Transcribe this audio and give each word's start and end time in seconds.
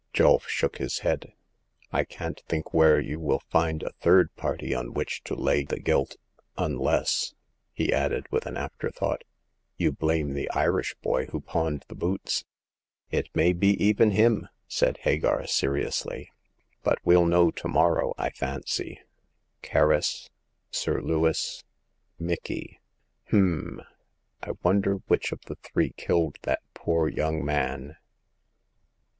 Julf 0.15 0.47
shook 0.47 0.77
hi§ 0.77 1.01
head, 1.01 1.33
I 1.91 2.05
can't 2.05 2.41
think 2.47 2.73
where 2.73 2.95
The 2.99 3.11
Eighth 3.11 3.17
Customer. 3.19 3.21
221 3.21 3.21
you 3.21 3.29
will 3.29 3.51
find 3.79 3.83
a 3.83 3.97
third 4.01 4.35
party 4.35 4.73
on 4.73 4.93
which 4.93 5.21
to 5.25 5.35
lay 5.35 5.63
the 5.63 5.79
guilt— 5.79 6.15
unless," 6.57 7.35
he 7.71 7.93
added, 7.93 8.25
with 8.31 8.47
an 8.47 8.57
afterthought, 8.57 9.23
you 9.77 9.91
blame 9.91 10.33
the 10.33 10.49
Irish 10.49 10.95
boy 11.03 11.27
who 11.27 11.39
pawned 11.39 11.85
the 11.87 11.93
boots. 11.93 12.43
It 13.11 13.27
may 13.35 13.53
be 13.53 13.73
even 13.77 14.09
him!'' 14.09 14.49
said 14.67 14.97
Hagar, 15.01 15.45
seriously. 15.45 16.31
"But 16.81 16.97
well 17.05 17.27
know 17.27 17.51
to 17.51 17.67
morrow, 17.67 18.15
I 18.17 18.31
fancy. 18.31 19.01
Kerris, 19.61 20.31
Sir 20.71 20.99
Lewis, 20.99 21.63
Micky— 22.17 22.79
h'm! 23.27 23.79
I 24.41 24.53
wonder 24.63 24.95
which 25.07 25.31
of 25.31 25.41
the 25.45 25.57
three 25.57 25.91
killed 25.95 26.37
that 26.41 26.61
poor 26.73 27.07
young 27.07 27.45
man." 27.45 27.97